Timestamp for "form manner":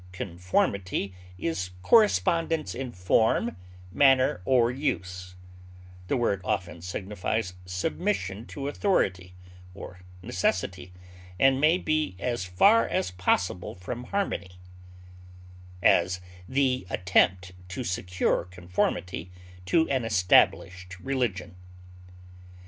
2.91-4.41